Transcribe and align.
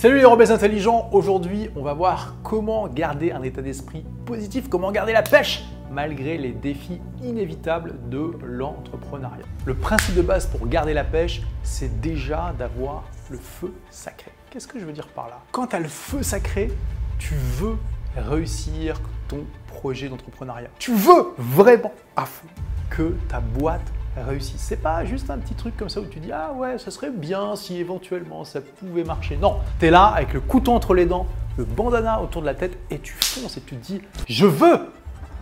Salut 0.00 0.18
les 0.18 0.24
rebelles 0.24 0.52
intelligents, 0.52 1.08
aujourd'hui 1.10 1.70
on 1.74 1.82
va 1.82 1.92
voir 1.92 2.36
comment 2.44 2.86
garder 2.86 3.32
un 3.32 3.42
état 3.42 3.62
d'esprit 3.62 4.06
positif, 4.26 4.68
comment 4.68 4.92
garder 4.92 5.12
la 5.12 5.24
pêche 5.24 5.64
malgré 5.90 6.38
les 6.38 6.52
défis 6.52 7.00
inévitables 7.20 7.96
de 8.08 8.30
l'entrepreneuriat. 8.44 9.44
Le 9.64 9.74
principe 9.74 10.14
de 10.14 10.22
base 10.22 10.46
pour 10.46 10.68
garder 10.68 10.94
la 10.94 11.02
pêche, 11.02 11.42
c'est 11.64 12.00
déjà 12.00 12.54
d'avoir 12.56 13.06
le 13.28 13.38
feu 13.38 13.74
sacré. 13.90 14.30
Qu'est-ce 14.50 14.68
que 14.68 14.78
je 14.78 14.84
veux 14.84 14.92
dire 14.92 15.08
par 15.08 15.30
là? 15.30 15.40
Quand 15.50 15.66
tu 15.66 15.74
as 15.74 15.80
le 15.80 15.88
feu 15.88 16.22
sacré, 16.22 16.70
tu 17.18 17.34
veux 17.34 17.76
réussir 18.16 19.00
ton 19.26 19.44
projet 19.66 20.08
d'entrepreneuriat. 20.08 20.68
Tu 20.78 20.94
veux 20.94 21.34
vraiment 21.38 21.92
à 22.14 22.24
fond 22.24 22.46
que 22.88 23.16
ta 23.28 23.40
boîte 23.40 23.92
réussisse. 24.22 24.60
C'est 24.60 24.82
pas 24.82 25.04
juste 25.04 25.30
un 25.30 25.38
petit 25.38 25.54
truc 25.54 25.76
comme 25.76 25.88
ça 25.88 26.00
où 26.00 26.06
tu 26.06 26.20
dis 26.20 26.32
ah 26.32 26.52
ouais, 26.52 26.78
ça 26.78 26.90
serait 26.90 27.10
bien 27.10 27.56
si 27.56 27.78
éventuellement 27.78 28.44
ça 28.44 28.60
pouvait 28.60 29.04
marcher. 29.04 29.36
Non, 29.36 29.56
tu 29.78 29.86
es 29.86 29.90
là 29.90 30.06
avec 30.06 30.32
le 30.32 30.40
couteau 30.40 30.72
entre 30.72 30.94
les 30.94 31.06
dents, 31.06 31.26
le 31.56 31.64
bandana 31.64 32.20
autour 32.22 32.42
de 32.42 32.46
la 32.46 32.54
tête 32.54 32.78
et 32.90 32.98
tu 32.98 33.12
fonces 33.12 33.56
et 33.56 33.60
tu 33.60 33.76
te 33.76 33.84
dis 33.84 34.00
je 34.26 34.46
veux 34.46 34.78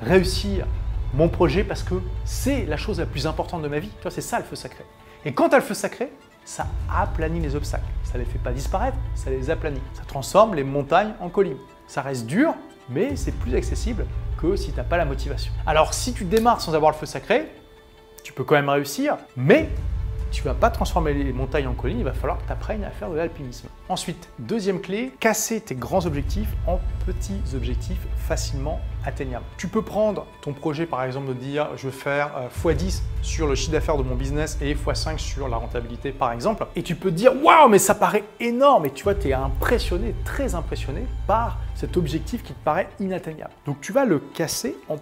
réussir 0.03 0.67
mon 1.15 1.29
projet 1.29 1.65
parce 1.65 1.83
que 1.83 1.95
c'est 2.25 2.67
la 2.67 2.77
chose 2.77 2.99
la 2.99 3.07
plus 3.07 3.27
importante 3.27 3.63
de 3.63 3.69
ma 3.69 3.79
vie. 3.79 3.91
Tu 4.03 4.11
c'est 4.11 4.21
ça 4.21 4.39
le 4.39 4.45
feu 4.45 4.57
sacré. 4.57 4.85
Et 5.25 5.33
quand 5.33 5.49
tu 5.49 5.55
as 5.55 5.59
le 5.59 5.65
feu 5.65 5.75
sacré, 5.75 6.13
ça 6.45 6.67
aplanit 6.95 7.41
les 7.41 7.57
obstacles. 7.57 7.85
Ça 8.05 8.19
les 8.19 8.25
fait 8.25 8.39
pas 8.39 8.53
disparaître, 8.53 8.97
ça 9.15 9.31
les 9.31 9.51
aplanit. 9.51 9.81
Ça 9.95 10.03
transforme 10.07 10.55
les 10.55 10.65
montagnes 10.65 11.13
en 11.21 11.29
collines. 11.29 11.57
Ça 11.89 12.03
reste 12.03 12.27
dur, 12.27 12.55
mais 12.89 13.17
c'est 13.17 13.33
plus 13.33 13.55
accessible 13.55 14.07
que 14.41 14.57
si 14.57 14.71
tu 14.71 14.77
n'as 14.77 14.85
pas 14.85 14.97
la 14.97 15.05
motivation. 15.05 15.53
Alors 15.67 15.95
si 15.95 16.13
tu 16.13 16.25
démarres 16.25 16.61
sans 16.61 16.75
avoir 16.75 16.93
le 16.93 16.97
feu 16.97 17.07
sacré, 17.07 17.51
tu 18.27 18.33
peux 18.33 18.43
quand 18.43 18.57
même 18.57 18.69
réussir, 18.69 19.19
mais 19.37 19.69
tu 20.33 20.43
vas 20.43 20.53
pas 20.53 20.69
transformer 20.69 21.15
les 21.15 21.33
montagnes 21.33 21.69
en 21.69 21.75
collines, 21.75 22.01
il 22.01 22.05
va 22.05 22.13
falloir 22.13 22.39
que 22.39 22.45
tu 22.45 22.53
apprennes 22.53 22.83
à 22.83 22.91
faire 22.91 23.09
de 23.09 23.15
l'alpinisme. 23.15 23.69
Ensuite, 23.89 24.29
deuxième 24.41 24.81
clé, 24.81 25.13
casser 25.21 25.61
tes 25.61 25.77
grands 25.77 26.05
objectifs 26.07 26.49
en 26.67 26.81
petits 27.07 27.41
objectifs 27.55 28.01
facilement 28.17 28.81
atteignables. 29.05 29.45
Tu 29.59 29.69
peux 29.69 29.83
prendre 29.83 30.27
ton 30.43 30.53
projet 30.53 30.87
par 30.87 31.05
exemple 31.05 31.29
de 31.29 31.35
dire 31.35 31.69
je 31.77 31.87
veux 31.87 31.93
faire 31.93 32.33
x10 32.65 32.99
euh, 32.99 33.03
sur 33.23 33.47
le 33.47 33.55
chiffre 33.55 33.71
d'affaires 33.71 33.97
de 33.97 34.03
mon 34.03 34.17
business 34.17 34.59
et 34.61 34.75
x5 34.75 35.19
sur 35.19 35.47
la 35.47 35.59
rentabilité 35.59 36.11
par 36.11 36.33
exemple, 36.33 36.67
et 36.75 36.83
tu 36.83 36.97
peux 36.97 37.11
te 37.11 37.15
dire 37.15 37.33
waouh 37.45 37.69
mais 37.69 37.79
ça 37.79 37.95
paraît 37.95 38.25
énorme 38.41 38.87
et 38.87 38.91
tu 38.91 39.05
vois 39.05 39.15
tu 39.15 39.29
es 39.29 39.35
impressionné, 39.35 40.17
très 40.25 40.57
impressionné 40.57 41.07
par 41.29 41.59
cet 41.77 41.97
objectif 41.97 42.43
qui 42.43 42.55
te 42.55 42.65
paraît 42.65 42.89
inatteignable. 42.99 43.53
Donc 43.67 43.81
tu 43.81 43.93
vas 43.93 44.05
le 44.05 44.19
casser 44.19 44.77
en 44.89 44.97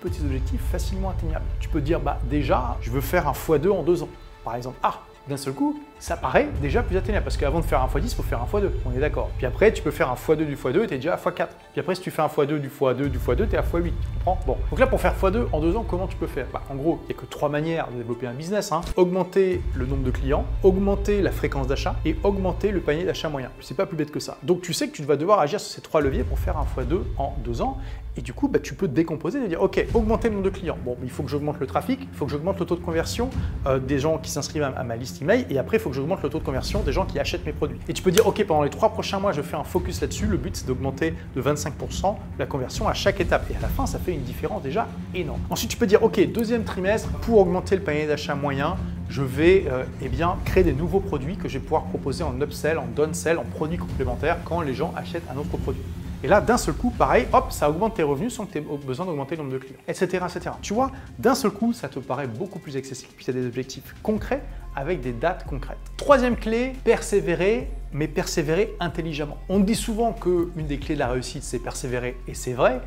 petits 0.00 0.20
objectifs 0.22 0.60
facilement 0.70 1.10
atteignables. 1.10 1.44
Tu 1.60 1.68
peux 1.68 1.80
dire, 1.80 2.00
bah 2.00 2.18
déjà, 2.28 2.76
je 2.80 2.90
veux 2.90 3.00
faire 3.00 3.28
un 3.28 3.32
x2 3.32 3.70
en 3.70 3.82
deux 3.82 4.02
ans, 4.02 4.08
par 4.44 4.56
exemple. 4.56 4.78
Ah, 4.82 5.00
d'un 5.28 5.36
seul 5.36 5.52
coup, 5.52 5.78
ça 5.98 6.16
paraît 6.16 6.48
déjà 6.62 6.82
plus 6.82 6.96
atteignable. 6.96 7.24
Parce 7.24 7.36
qu'avant 7.36 7.60
de 7.60 7.64
faire 7.64 7.82
un 7.82 7.86
x10, 7.86 8.04
il 8.04 8.14
faut 8.14 8.22
faire 8.22 8.40
un 8.42 8.46
x2. 8.46 8.70
On 8.86 8.92
est 8.92 9.00
d'accord. 9.00 9.30
Puis 9.36 9.46
après, 9.46 9.70
tu 9.72 9.82
peux 9.82 9.90
faire 9.90 10.10
un 10.10 10.14
x2 10.14 10.36
du 10.46 10.56
x2 10.56 10.84
et 10.84 10.86
tu 10.86 10.94
es 10.94 10.96
déjà 10.96 11.14
à 11.14 11.16
x4. 11.16 11.48
Puis 11.72 11.80
après, 11.80 11.94
si 11.94 12.00
tu 12.00 12.10
fais 12.10 12.22
un 12.22 12.26
x2 12.26 12.58
du 12.58 12.68
x2 12.68 13.08
du 13.08 13.18
x2, 13.18 13.48
tu 13.48 13.54
es 13.54 13.58
à 13.58 13.62
x8. 13.62 13.84
Tu 13.84 13.92
comprends? 14.24 14.38
Bon. 14.46 14.56
Donc 14.70 14.80
là, 14.80 14.86
pour 14.86 15.00
faire 15.00 15.14
x2 15.14 15.46
en 15.52 15.60
deux 15.60 15.76
ans, 15.76 15.84
comment 15.86 16.06
tu 16.06 16.16
peux 16.16 16.26
faire? 16.26 16.46
Bah, 16.52 16.62
En 16.70 16.74
gros, 16.74 17.00
il 17.04 17.12
n'y 17.12 17.18
a 17.18 17.20
que 17.20 17.26
trois 17.26 17.50
manières 17.50 17.88
de 17.92 17.98
développer 17.98 18.26
un 18.26 18.32
business. 18.32 18.72
Hein. 18.72 18.80
Augmenter 18.96 19.60
le 19.74 19.86
nombre 19.86 20.02
de 20.02 20.10
clients, 20.10 20.46
augmenter 20.62 21.20
la 21.20 21.30
fréquence 21.30 21.66
d'achat 21.66 21.96
et 22.06 22.16
augmenter 22.24 22.72
le 22.72 22.80
panier 22.80 23.04
d'achat 23.04 23.28
moyen. 23.28 23.50
C'est 23.60 23.76
pas 23.76 23.86
plus 23.86 23.96
bête 23.96 24.10
que 24.10 24.20
ça. 24.20 24.38
Donc 24.42 24.62
tu 24.62 24.72
sais 24.72 24.88
que 24.88 24.96
tu 24.96 25.02
vas 25.02 25.16
devoir 25.16 25.38
agir 25.40 25.60
sur 25.60 25.70
ces 25.70 25.82
trois 25.82 26.00
leviers 26.00 26.24
pour 26.24 26.38
faire 26.38 26.56
un 26.56 26.64
x2 26.80 26.98
en 27.18 27.34
deux 27.44 27.60
ans. 27.60 27.78
Et 28.20 28.22
du 28.22 28.34
coup, 28.34 28.48
bah, 28.48 28.58
tu 28.58 28.74
peux 28.74 28.86
décomposer 28.86 29.42
et 29.42 29.48
dire, 29.48 29.62
OK, 29.62 29.82
augmenter 29.94 30.28
le 30.28 30.34
nombre 30.34 30.44
de 30.44 30.50
clients. 30.50 30.76
Bon, 30.84 30.94
il 31.02 31.08
faut 31.08 31.22
que 31.22 31.30
j'augmente 31.30 31.58
le 31.58 31.66
trafic, 31.66 32.00
il 32.02 32.14
faut 32.14 32.26
que 32.26 32.30
j'augmente 32.30 32.60
le 32.60 32.66
taux 32.66 32.76
de 32.76 32.82
conversion 32.82 33.30
euh, 33.66 33.78
des 33.78 33.98
gens 33.98 34.18
qui 34.18 34.30
s'inscrivent 34.30 34.62
à, 34.62 34.84
ma 34.84 34.96
liste 34.96 35.22
email, 35.22 35.46
et 35.48 35.58
après, 35.58 35.78
il 35.78 35.80
faut 35.80 35.88
que 35.88 35.96
j'augmente 35.96 36.22
le 36.22 36.28
taux 36.28 36.38
de 36.38 36.44
conversion 36.44 36.82
des 36.82 36.92
gens 36.92 37.06
qui 37.06 37.18
achètent 37.18 37.46
mes 37.46 37.54
produits. 37.54 37.78
Et 37.88 37.94
tu 37.94 38.02
peux 38.02 38.10
dire, 38.10 38.26
OK, 38.26 38.44
pendant 38.44 38.62
les 38.62 38.68
trois 38.68 38.90
prochains 38.90 39.20
mois, 39.20 39.32
je 39.32 39.40
fais 39.40 39.56
un 39.56 39.64
focus 39.64 40.02
là-dessus. 40.02 40.26
Le 40.26 40.36
but, 40.36 40.54
c'est 40.54 40.66
d'augmenter 40.66 41.14
de 41.34 41.40
25% 41.40 42.14
la 42.38 42.44
conversion 42.44 42.88
à 42.88 42.92
chaque 42.92 43.20
étape. 43.20 43.50
Et 43.50 43.56
à 43.56 43.60
la 43.60 43.68
fin, 43.68 43.86
ça 43.86 43.98
fait 43.98 44.12
une 44.12 44.24
différence 44.24 44.62
déjà 44.62 44.86
énorme. 45.14 45.40
Ensuite, 45.48 45.70
tu 45.70 45.78
peux 45.78 45.86
dire, 45.86 46.02
OK, 46.02 46.20
deuxième 46.30 46.64
trimestre, 46.64 47.08
pour 47.22 47.38
augmenter 47.38 47.74
le 47.74 47.82
panier 47.82 48.06
d'achat 48.06 48.34
moyen, 48.34 48.76
je 49.08 49.22
vais 49.22 49.64
euh, 49.70 49.84
eh 50.02 50.10
bien, 50.10 50.36
créer 50.44 50.62
des 50.62 50.74
nouveaux 50.74 51.00
produits 51.00 51.36
que 51.36 51.48
je 51.48 51.54
vais 51.54 51.64
pouvoir 51.64 51.84
proposer 51.84 52.22
en 52.22 52.38
upsell, 52.38 52.76
en 52.76 52.86
downsell, 52.86 53.38
en 53.38 53.44
produits 53.44 53.78
complémentaires 53.78 54.36
quand 54.44 54.60
les 54.60 54.74
gens 54.74 54.92
achètent 54.94 55.24
un 55.34 55.38
autre 55.38 55.56
produit. 55.56 55.80
Et 56.22 56.28
là, 56.28 56.40
d'un 56.40 56.58
seul 56.58 56.74
coup, 56.74 56.90
pareil, 56.90 57.26
hop, 57.32 57.50
ça 57.50 57.70
augmente 57.70 57.94
tes 57.94 58.02
revenus 58.02 58.34
sans 58.34 58.44
que 58.44 58.52
tu 58.52 58.58
aies 58.58 58.64
besoin 58.86 59.06
d'augmenter 59.06 59.36
le 59.36 59.42
nombre 59.42 59.54
de 59.54 59.58
clients, 59.58 59.78
etc. 59.88 60.24
etc. 60.28 60.50
Tu 60.60 60.74
vois, 60.74 60.90
d'un 61.18 61.34
seul 61.34 61.50
coup, 61.50 61.72
ça 61.72 61.88
te 61.88 61.98
paraît 61.98 62.26
beaucoup 62.26 62.58
plus 62.58 62.76
accessible. 62.76 63.12
Puis 63.16 63.24
tu 63.24 63.30
as 63.30 63.34
des 63.34 63.46
objectifs 63.46 63.94
concrets 64.02 64.42
avec 64.76 65.00
des 65.00 65.12
dates 65.12 65.44
concrètes. 65.46 65.78
Troisième 65.96 66.36
clé, 66.36 66.74
persévérer, 66.84 67.70
mais 67.92 68.06
persévérer 68.06 68.74
intelligemment. 68.80 69.38
On 69.48 69.60
dit 69.60 69.74
souvent 69.74 70.12
qu'une 70.12 70.66
des 70.66 70.78
clés 70.78 70.94
de 70.94 71.00
la 71.00 71.08
réussite, 71.08 71.42
c'est 71.42 71.58
persévérer, 71.58 72.16
et 72.28 72.34
c'est 72.34 72.52
vrai, 72.52 72.80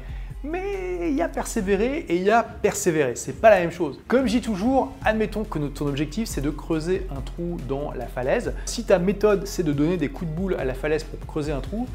mais 0.43 1.09
il 1.09 1.15
y 1.15 1.21
a 1.21 1.29
persévérer 1.29 1.99
et 2.09 2.17
il 2.17 2.23
y 2.23 2.31
a 2.31 2.43
persévérer. 2.43 3.15
C'est 3.15 3.39
pas 3.39 3.49
la 3.49 3.59
même 3.59 3.71
chose. 3.71 3.99
Comme 4.07 4.27
je 4.27 4.33
dis 4.33 4.41
toujours, 4.41 4.91
admettons 5.05 5.43
que 5.43 5.57
ton 5.59 5.87
objectif 5.87 6.27
c'est 6.27 6.41
de 6.41 6.49
creuser 6.49 7.07
un 7.15 7.21
trou 7.21 7.57
dans 7.67 7.93
la 7.93 8.07
falaise. 8.07 8.53
Si 8.65 8.83
ta 8.83 8.99
méthode 8.99 9.47
c'est 9.47 9.63
de 9.63 9.71
donner 9.71 9.95
des 9.97 10.09
coups 10.09 10.29
de 10.29 10.35
boule 10.35 10.55
à 10.55 10.65
la 10.65 10.73
falaise 10.73 11.05
pour 11.05 11.17
creuser 11.25 11.53
un 11.53 11.61
trou, 11.61 11.87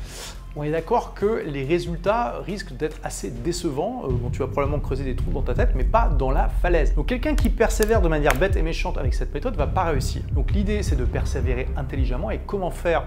on 0.59 0.65
est 0.65 0.73
d'accord 0.73 1.15
que 1.15 1.45
les 1.47 1.65
résultats 1.65 2.41
risquent 2.45 2.77
d'être 2.77 2.99
assez 3.05 3.31
décevants. 3.31 4.03
Euh, 4.07 4.29
tu 4.33 4.41
vas 4.41 4.49
probablement 4.49 4.81
creuser 4.81 5.05
des 5.05 5.15
trous 5.15 5.31
dans 5.31 5.43
ta 5.43 5.55
tête, 5.55 5.71
mais 5.77 5.85
pas 5.85 6.09
dans 6.09 6.33
la 6.33 6.49
falaise. 6.49 6.97
Donc 6.97 7.07
quelqu'un 7.07 7.37
qui 7.37 7.49
persévère 7.49 8.03
de 8.03 8.09
manière 8.09 8.35
bête 8.35 8.57
et 8.57 8.63
méchante 8.63 8.99
avec 8.99 9.15
cette 9.15 9.33
méthode 9.33 9.55
va 9.55 9.69
pas 9.69 9.85
réussir. 9.85 10.23
Donc 10.33 10.51
l'idée, 10.51 10.83
c'est 10.83 10.97
de 10.97 11.05
persévérer 11.05 11.69
intelligemment. 11.77 12.33
Et 12.33 12.41
comment 12.45 12.73
faire 12.73 13.05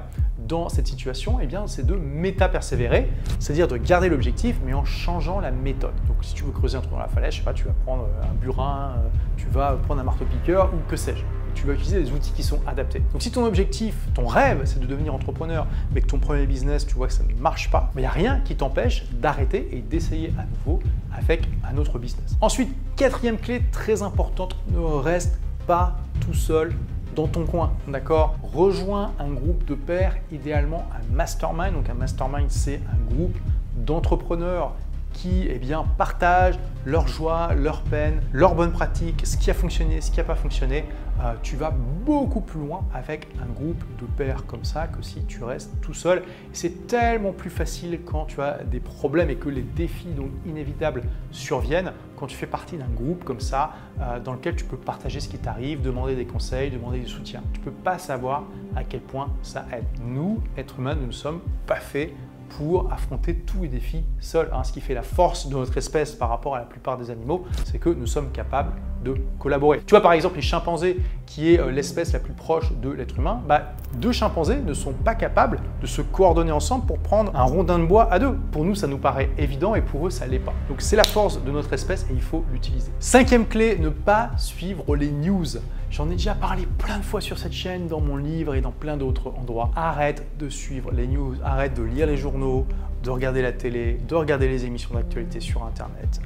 dans 0.47 0.69
cette 0.69 0.87
situation? 0.87 1.39
Eh 1.41 1.45
bien, 1.45 1.67
c'est 1.67 1.85
de 1.85 1.95
méta-persévérer, 1.95 3.09
c'est-à-dire 3.39 3.67
de 3.67 3.75
garder 3.75 4.07
l'objectif, 4.07 4.57
mais 4.65 4.73
en 4.73 4.85
changeant 4.85 5.41
la 5.41 5.51
méthode. 5.51 5.95
Donc 6.07 6.17
si 6.21 6.33
tu 6.33 6.45
veux 6.45 6.51
creuser 6.51 6.77
un 6.77 6.81
trou 6.81 6.91
dans 6.91 6.99
la 6.99 7.09
falaise, 7.09 7.33
je 7.33 7.39
sais 7.39 7.43
pas, 7.43 7.53
tu 7.53 7.65
vas 7.65 7.75
prendre 7.85 8.07
un 8.23 8.33
burin, 8.41 8.95
euh, 8.97 9.09
tu 9.35 9.47
vas 9.47 9.73
prendre 9.73 9.99
un 9.99 10.05
marteau-piqueur 10.05 10.71
ou 10.73 10.89
que 10.89 10.95
sais-je 10.95 11.23
tu 11.53 11.65
vas 11.65 11.73
utiliser 11.73 12.01
des 12.01 12.11
outils 12.11 12.31
qui 12.31 12.43
sont 12.43 12.59
adaptés. 12.67 13.01
Donc 13.11 13.21
si 13.21 13.31
ton 13.31 13.45
objectif, 13.45 13.95
ton 14.13 14.27
rêve, 14.27 14.61
c'est 14.65 14.79
de 14.79 14.85
devenir 14.85 15.13
entrepreneur, 15.13 15.67
mais 15.93 16.01
que 16.01 16.07
ton 16.07 16.19
premier 16.19 16.45
business, 16.45 16.85
tu 16.85 16.95
vois 16.95 17.07
que 17.07 17.13
ça 17.13 17.23
ne 17.23 17.33
marche 17.35 17.69
pas, 17.69 17.91
il 17.95 17.99
n'y 17.99 18.05
a 18.05 18.11
rien 18.11 18.41
qui 18.45 18.55
t'empêche 18.55 19.05
d'arrêter 19.11 19.69
et 19.71 19.81
d'essayer 19.81 20.33
à 20.37 20.45
nouveau 20.45 20.79
avec 21.15 21.47
un 21.69 21.77
autre 21.77 21.99
business. 21.99 22.35
Ensuite, 22.41 22.69
quatrième 22.95 23.37
clé 23.37 23.61
très 23.71 24.01
importante, 24.01 24.55
ne 24.69 24.79
reste 24.79 25.37
pas 25.67 25.97
tout 26.21 26.33
seul 26.33 26.73
dans 27.15 27.27
ton 27.27 27.45
coin, 27.45 27.73
d'accord? 27.87 28.35
Rejoins 28.53 29.11
un 29.19 29.31
groupe 29.31 29.65
de 29.65 29.75
pairs, 29.75 30.15
idéalement 30.31 30.85
un 30.95 31.13
mastermind. 31.13 31.73
Donc 31.73 31.89
un 31.89 31.93
mastermind, 31.93 32.49
c'est 32.49 32.79
un 32.91 33.13
groupe 33.13 33.37
d'entrepreneurs 33.75 34.73
qui 35.21 35.45
eh 35.47 35.59
bien, 35.59 35.85
partagent 35.97 36.57
leur 36.83 37.07
joie, 37.07 37.53
leur 37.53 37.83
peine, 37.83 38.21
leurs 38.33 38.55
bonnes 38.55 38.71
pratiques, 38.71 39.21
ce 39.23 39.37
qui 39.37 39.51
a 39.51 39.53
fonctionné, 39.53 40.01
ce 40.01 40.09
qui 40.09 40.17
n'a 40.17 40.23
pas 40.23 40.35
fonctionné. 40.35 40.85
Euh, 41.21 41.33
tu 41.43 41.55
vas 41.55 41.69
beaucoup 41.69 42.41
plus 42.41 42.59
loin 42.59 42.83
avec 42.91 43.27
un 43.39 43.45
groupe 43.45 43.83
de 43.99 44.05
pairs 44.17 44.47
comme 44.47 44.63
ça 44.63 44.87
que 44.87 45.03
si 45.03 45.23
tu 45.25 45.43
restes 45.43 45.79
tout 45.81 45.93
seul. 45.93 46.23
C'est 46.53 46.87
tellement 46.87 47.33
plus 47.33 47.51
facile 47.51 47.99
quand 48.03 48.25
tu 48.25 48.41
as 48.41 48.63
des 48.63 48.79
problèmes 48.79 49.29
et 49.29 49.35
que 49.35 49.49
les 49.49 49.61
défis 49.61 50.07
donc 50.07 50.31
inévitables 50.47 51.03
surviennent 51.29 51.93
quand 52.17 52.25
tu 52.25 52.35
fais 52.35 52.47
partie 52.47 52.77
d'un 52.77 52.89
groupe 52.89 53.23
comme 53.23 53.39
ça 53.39 53.73
euh, 53.99 54.19
dans 54.19 54.33
lequel 54.33 54.55
tu 54.55 54.65
peux 54.65 54.77
partager 54.77 55.19
ce 55.19 55.29
qui 55.29 55.37
t'arrive, 55.37 55.81
demander 55.81 56.15
des 56.15 56.25
conseils, 56.25 56.71
demander 56.71 56.99
du 56.99 57.07
soutien. 57.07 57.43
Tu 57.53 57.59
ne 57.59 57.65
peux 57.65 57.71
pas 57.71 57.99
savoir 57.99 58.45
à 58.75 58.83
quel 58.83 59.01
point 59.01 59.29
ça 59.43 59.67
aide. 59.71 59.85
Nous, 60.03 60.41
êtres 60.57 60.79
humains, 60.79 60.95
nous 60.95 61.07
ne 61.07 61.11
sommes 61.11 61.41
pas 61.67 61.75
faits 61.75 62.11
pour 62.57 62.91
affronter 62.91 63.35
tous 63.35 63.63
les 63.63 63.67
défis 63.67 64.03
seuls. 64.19 64.49
Hein. 64.53 64.63
Ce 64.63 64.71
qui 64.71 64.81
fait 64.81 64.93
la 64.93 65.03
force 65.03 65.47
de 65.47 65.55
notre 65.55 65.77
espèce 65.77 66.13
par 66.13 66.29
rapport 66.29 66.55
à 66.55 66.59
la 66.59 66.65
plupart 66.65 66.97
des 66.97 67.09
animaux, 67.09 67.45
c'est 67.65 67.79
que 67.79 67.89
nous 67.89 68.07
sommes 68.07 68.31
capables 68.31 68.73
de 69.03 69.15
collaborer. 69.39 69.81
Tu 69.85 69.91
vois 69.91 70.01
par 70.01 70.13
exemple 70.13 70.35
les 70.35 70.41
chimpanzés, 70.41 70.97
qui 71.25 71.53
est 71.53 71.59
euh, 71.59 71.71
l'espèce 71.71 72.13
la 72.13 72.19
plus 72.19 72.33
proche 72.33 72.71
de 72.81 72.89
l'être 72.89 73.17
humain, 73.17 73.41
bah, 73.47 73.73
deux 73.95 74.11
chimpanzés 74.11 74.57
ne 74.57 74.73
sont 74.73 74.93
pas 74.93 75.15
capables 75.15 75.59
de 75.81 75.87
se 75.87 76.01
coordonner 76.01 76.51
ensemble 76.51 76.85
pour 76.85 76.99
prendre 76.99 77.35
un 77.35 77.43
rondin 77.43 77.79
de 77.79 77.85
bois 77.85 78.11
à 78.11 78.19
deux. 78.19 78.33
Pour 78.51 78.63
nous, 78.63 78.75
ça 78.75 78.87
nous 78.87 78.97
paraît 78.97 79.29
évident 79.37 79.75
et 79.75 79.81
pour 79.81 80.07
eux, 80.07 80.09
ça 80.09 80.27
l'est 80.27 80.39
pas. 80.39 80.53
Donc 80.69 80.81
c'est 80.81 80.95
la 80.95 81.03
force 81.03 81.43
de 81.43 81.51
notre 81.51 81.73
espèce 81.73 82.03
et 82.09 82.13
il 82.13 82.21
faut 82.21 82.43
l'utiliser. 82.51 82.91
Cinquième 82.99 83.47
clé, 83.47 83.77
ne 83.77 83.89
pas 83.89 84.31
suivre 84.37 84.95
les 84.95 85.11
news. 85.11 85.45
J'en 85.91 86.09
ai 86.09 86.13
déjà 86.13 86.35
parlé 86.35 86.65
plein 86.77 86.99
de 86.99 87.03
fois 87.03 87.19
sur 87.19 87.37
cette 87.37 87.51
chaîne, 87.51 87.87
dans 87.87 87.99
mon 87.99 88.15
livre 88.15 88.55
et 88.55 88.61
dans 88.61 88.71
plein 88.71 88.95
d'autres 88.95 89.33
endroits. 89.37 89.71
Arrête 89.75 90.25
de 90.39 90.47
suivre 90.47 90.89
les 90.91 91.05
news, 91.05 91.35
arrête 91.43 91.73
de 91.73 91.83
lire 91.83 92.07
les 92.07 92.15
journaux, 92.15 92.65
de 93.03 93.09
regarder 93.09 93.41
la 93.41 93.51
télé, 93.51 93.99
de 94.07 94.15
regarder 94.15 94.47
les 94.47 94.65
émissions 94.65 94.95
d'actualité 94.95 95.41
sur 95.41 95.65
Internet, 95.65 96.21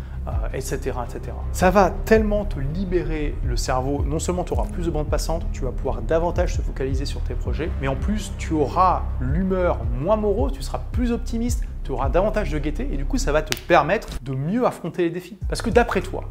etc., 0.53 0.91
euh, 0.95 1.03
etc. 1.03 1.35
Ça 1.51 1.71
va 1.71 1.89
tellement 1.89 2.45
te 2.45 2.59
libérer 2.59 3.33
le 3.43 3.57
cerveau. 3.57 4.03
Non 4.05 4.19
seulement 4.19 4.43
tu 4.43 4.53
auras 4.53 4.67
plus 4.67 4.85
de 4.85 4.91
bande 4.91 5.09
passante, 5.09 5.47
tu 5.51 5.61
vas 5.61 5.71
pouvoir 5.71 6.03
davantage 6.03 6.55
te 6.55 6.61
focaliser 6.61 7.05
sur 7.05 7.21
tes 7.21 7.33
projets, 7.33 7.71
mais 7.81 7.87
en 7.87 7.95
plus 7.95 8.33
tu 8.37 8.53
auras 8.53 9.01
l'humeur 9.19 9.79
moins 9.99 10.15
morose, 10.15 10.51
tu 10.53 10.61
seras 10.61 10.81
plus 10.91 11.11
optimiste, 11.11 11.63
tu 11.83 11.91
auras 11.91 12.09
davantage 12.09 12.51
de 12.51 12.59
gaieté 12.59 12.87
et 12.91 12.97
du 12.97 13.05
coup 13.05 13.17
ça 13.17 13.31
va 13.31 13.41
te 13.41 13.57
permettre 13.67 14.09
de 14.21 14.33
mieux 14.33 14.67
affronter 14.67 15.01
les 15.01 15.09
défis. 15.09 15.39
Parce 15.49 15.63
que 15.63 15.71
d'après 15.71 16.01
toi, 16.01 16.25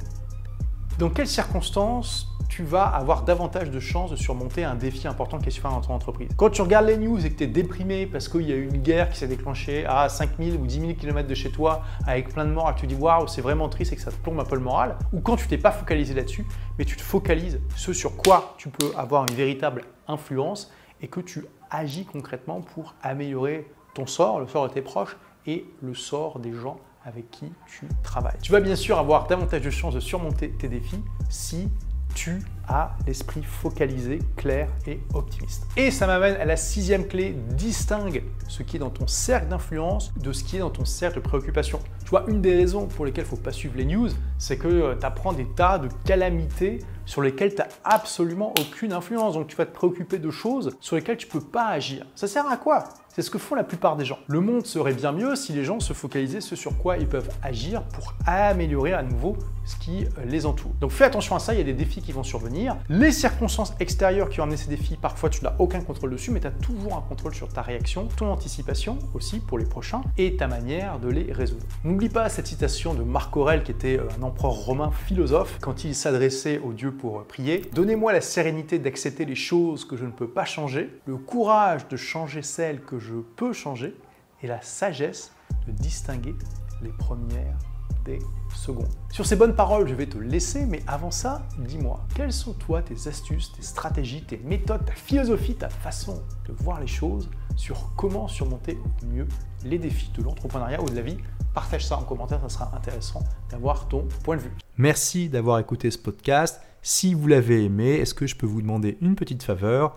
Dans 0.97 1.11
quelles 1.11 1.27
circonstances 1.27 2.29
tu 2.49 2.63
vas 2.63 2.85
avoir 2.85 3.25
davantage 3.25 3.69
de 3.69 3.81
chances 3.81 4.13
de 4.13 4.17
surmonter 4.17 4.63
un 4.63 4.77
défi 4.77 5.09
important 5.09 5.39
qui 5.39 5.49
est 5.49 5.51
sur 5.51 5.69
dans 5.69 5.81
ton 5.81 5.93
entreprise? 5.93 6.29
Quand 6.37 6.51
tu 6.51 6.63
regardes 6.63 6.87
les 6.87 6.97
news 6.97 7.27
et 7.27 7.31
que 7.31 7.39
tu 7.39 7.45
es 7.45 7.47
déprimé 7.49 8.07
parce 8.07 8.29
qu'il 8.29 8.43
y 8.43 8.53
a 8.53 8.55
eu 8.55 8.69
une 8.69 8.81
guerre 8.81 9.11
qui 9.11 9.19
s'est 9.19 9.27
déclenchée 9.27 9.85
à 9.87 10.09
5000 10.09 10.55
ou 10.55 10.65
10 10.65 10.81
000 10.81 10.93
km 10.95 11.27
de 11.27 11.35
chez 11.35 11.51
toi 11.51 11.83
avec 12.07 12.33
plein 12.33 12.45
de 12.45 12.53
morts 12.53 12.71
et 12.71 12.75
que 12.75 12.79
tu 12.79 12.87
dis 12.87 12.95
waouh, 12.95 13.27
c'est 13.27 13.41
vraiment 13.41 13.69
triste 13.69 13.93
et 13.93 13.97
que 13.97 14.03
ça 14.03 14.13
te 14.13 14.17
plombe 14.19 14.39
un 14.39 14.45
peu 14.45 14.55
le 14.55 14.63
moral, 14.63 14.97
ou 15.13 15.21
quand 15.21 15.35
tu 15.35 15.49
t'es 15.49 15.59
pas 15.59 15.73
focalisé 15.73 16.15
là-dessus, 16.15 16.47
mais 16.79 16.85
tu 16.85 16.97
te 16.97 17.03
focalises 17.03 17.61
ce 17.75 17.93
sur 17.93 18.17
quoi 18.17 18.55
tu 18.57 18.69
peux 18.69 18.93
avoir 18.97 19.25
une 19.27 19.35
véritable 19.35 19.83
influence 20.07 20.71
et 21.03 21.09
que 21.09 21.19
tu 21.19 21.45
agis 21.73 22.05
concrètement 22.05 22.61
pour 22.61 22.95
améliorer 23.03 23.69
ton 23.95 24.07
sort, 24.07 24.39
le 24.39 24.47
sort 24.47 24.69
de 24.69 24.73
tes 24.73 24.83
proches 24.83 25.17
et 25.49 25.67
le 25.83 25.95
sort 25.95 26.39
des 26.39 26.53
gens 26.53 26.77
avec 27.05 27.31
qui 27.31 27.53
tu 27.67 27.87
travailles. 28.03 28.39
Tu 28.43 28.53
vas 28.53 28.61
bien 28.61 28.77
sûr 28.77 28.99
avoir 28.99 29.27
davantage 29.27 29.63
de 29.63 29.71
chances 29.71 29.95
de 29.95 30.01
surmonter 30.01 30.51
tes 30.51 30.69
défis 30.69 31.03
si 31.29 31.69
tu 32.15 32.39
as 32.69 32.97
l'esprit 33.07 33.43
focalisé, 33.43 34.21
clair 34.37 34.69
et 34.87 35.01
optimiste. 35.15 35.67
Et 35.77 35.91
ça 35.91 36.07
m'amène 36.07 36.37
à 36.37 36.45
la 36.45 36.57
sixième 36.57 37.07
clé, 37.07 37.35
distingue 37.51 38.23
ce 38.49 38.63
qui 38.63 38.77
est 38.77 38.79
dans 38.79 38.91
ton 38.91 39.07
cercle 39.07 39.49
d'influence 39.49 40.13
de 40.17 40.33
ce 40.33 40.45
qui 40.45 40.57
est 40.57 40.61
dans 40.61 40.71
ton 40.71 40.85
cercle 40.85 41.17
de 41.17 41.21
préoccupation. 41.23 41.81
Tu 42.05 42.11
vois, 42.11 42.25
une 42.29 42.41
des 42.41 42.55
raisons 42.55 42.87
pour 42.87 43.05
lesquelles 43.05 43.25
il 43.25 43.33
ne 43.33 43.37
faut 43.37 43.43
pas 43.43 43.53
suivre 43.53 43.75
les 43.77 43.85
news, 43.85 44.09
c'est 44.39 44.57
que 44.57 44.69
euh, 44.69 44.95
tu 44.99 45.05
apprends 45.05 45.33
des 45.33 45.47
tas 45.47 45.79
de 45.79 45.89
calamités 46.05 46.79
sur 47.05 47.21
lesquelles 47.21 47.55
tu 47.55 47.61
n'as 47.61 47.69
absolument 47.83 48.55
aucune 48.61 48.93
influence. 48.93 49.35
Donc 49.35 49.49
tu 49.49 49.57
vas 49.57 49.67
te 49.67 49.75
préoccuper 49.75 50.19
de 50.19 50.31
choses 50.31 50.71
sur 50.81 50.97
lesquelles 50.97 51.17
tu 51.17 51.27
ne 51.27 51.33
peux 51.33 51.41
pas 51.41 51.67
agir. 51.67 52.07
Ça 52.15 52.29
sert 52.29 52.49
à 52.49 52.57
quoi? 52.57 52.85
C'est 53.15 53.23
ce 53.23 53.31
que 53.31 53.39
font 53.39 53.55
la 53.55 53.63
plupart 53.63 53.95
des 53.97 54.05
gens. 54.05 54.19
Le 54.27 54.41
monde 54.41 54.67
serait 54.67 54.93
bien 54.93 55.13
mieux 55.13 55.37
si 55.37 55.53
les 55.53 55.63
gens 55.63 55.79
se 55.79 55.93
focalisaient 55.93 56.41
ce 56.41 56.57
sur 56.57 56.77
quoi 56.77 56.97
ils 56.97 57.07
peuvent 57.07 57.31
agir 57.45 57.85
pour 57.85 58.15
améliorer 58.27 58.93
à 58.93 59.05
nouveau 59.05 59.37
ce 59.65 59.77
qui 59.77 60.05
les 60.27 60.47
entoure. 60.47 60.73
Donc 60.81 60.91
fais 60.91 61.05
attention 61.05 61.37
à 61.37 61.39
ça, 61.39 61.55
il 61.55 61.59
y 61.59 61.61
a 61.61 61.65
des 61.65 61.75
défis 61.75 62.03
qui 62.03 62.11
vont 62.11 62.25
survenir. 62.25 62.77
Les 62.89 63.13
circonstances 63.13 63.73
extérieures 63.79 64.29
qui 64.29 64.41
ont 64.41 64.43
amené 64.43 64.57
ces 64.57 64.69
défis, 64.69 64.97
parfois 64.97 65.31
tu 65.31 65.45
n'as 65.45 65.55
aucun 65.61 65.81
contrôle 65.81 66.11
dessus, 66.11 66.33
mais 66.33 66.41
tu 66.41 66.49
as 66.49 66.51
toujours 66.51 66.97
un 66.97 67.03
contrôle 67.03 67.35
sur 67.35 67.49
ta 67.49 67.63
réaction, 67.63 68.09
ton 68.17 68.33
anticipation 68.33 68.99
aussi 69.15 69.39
pour 69.39 69.59
les 69.59 69.65
prochains 69.65 70.03
et 70.19 70.37
ta 70.37 70.49
manière 70.49 70.99
de 70.99 71.09
les 71.09 71.33
résoudre. 71.33 71.65
N'oublie 71.85 72.09
pas 72.09 72.29
cette 72.29 72.49
citation 72.49 72.95
de 72.95 73.05
Marc 73.05 73.37
Aurèle 73.37 73.63
qui 73.63 73.71
était 73.71 73.97
euh, 73.97 74.09
un 74.19 74.25
empereur 74.25 74.53
romain 74.53 74.91
philosophe 75.07 75.59
quand 75.61 75.85
il 75.85 75.95
s'adressait 75.95 76.59
au 76.59 76.73
Dieu 76.73 76.91
pour 76.91 77.21
euh, 77.21 77.25
prier. 77.27 77.63
Donnez-moi 77.73 78.13
la 78.13 78.21
sérénité 78.21 78.81
d'accepter 78.81 79.25
les 79.25 79.37
choses 79.37 79.85
que 79.85 79.97
je 79.97 80.05
ne 80.05 80.11
peux 80.11 80.29
pas 80.29 80.45
changer, 80.45 80.91
le 81.07 81.17
courage 81.17 81.87
de 81.87 81.97
changer 81.97 82.43
celles 82.43 82.81
que 82.81 82.99
je 82.99 83.04
peux 83.13 83.53
changer 83.53 83.95
et 84.43 84.47
la 84.47 84.61
sagesse 84.63 85.33
de 85.67 85.73
distinguer 85.73 86.35
les 86.83 86.91
premières 86.91 87.59
des 88.05 88.19
secondes. 88.55 88.89
Sur 89.11 89.27
ces 89.27 89.37
bonnes 89.37 89.55
paroles, 89.55 89.89
je 89.89 89.95
vais 89.95 90.07
te 90.07 90.19
laisser, 90.19 90.67
mais 90.67 90.83
avant 90.87 91.11
ça, 91.11 91.47
dis-moi, 91.59 92.05
quelles 92.15 92.33
sont 92.33 92.53
toi 92.53 92.83
tes 92.83 93.09
astuces, 93.09 93.53
tes 93.53 93.63
stratégies, 93.63 94.23
tes 94.23 94.39
méthodes, 94.39 94.85
ta 94.85 94.93
philosophie, 94.93 95.55
ta 95.55 95.69
façon 95.71 96.23
de 96.47 96.53
voir 96.53 96.81
les 96.81 96.87
choses 96.87 97.31
sur 97.57 97.95
comment 97.97 98.29
surmonter 98.29 98.79
au 99.03 99.07
mieux 99.07 99.27
les 99.65 99.79
défis 99.79 100.11
de 100.17 100.23
l'entrepreneuriat 100.23 100.83
ou 100.83 100.89
de 100.89 100.95
la 100.95 101.03
vie? 101.03 101.17
Partage 101.55 101.87
ça 101.87 101.97
en 101.97 102.03
commentaire, 102.03 102.41
ça 102.43 102.49
sera 102.49 102.77
intéressant 102.77 103.23
d'avoir 103.49 103.89
ton 103.89 104.07
point 104.23 104.37
de 104.37 104.43
vue. 104.43 104.53
Merci 104.77 105.29
d'avoir 105.29 105.59
écouté 105.59 105.91
ce 105.91 105.99
podcast. 105.99 106.61
Si 106.83 107.15
vous 107.15 107.29
l'avez 107.29 107.65
aimé, 107.65 107.95
est-ce 107.95 108.13
que 108.13 108.27
je 108.27 108.37
peux 108.37 108.47
vous 108.47 108.61
demander 108.61 108.99
une 109.01 109.15
petite 109.15 109.43
faveur? 109.43 109.97